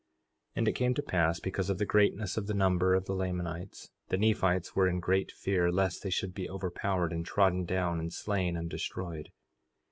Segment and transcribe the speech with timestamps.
[0.53, 3.13] 4:20 And it came to pass, because of the greatness of the number of the
[3.13, 7.99] Lamanites the Nephites were in great fear, lest they should be overpowered, and trodden down,
[7.99, 9.29] and slain, and destroyed.